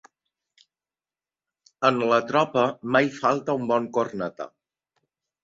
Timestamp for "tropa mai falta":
2.31-3.57